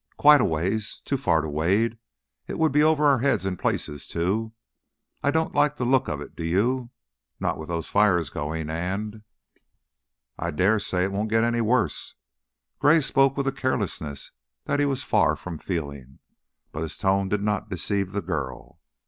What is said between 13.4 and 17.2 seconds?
a carelessness that he was far from feeling, but his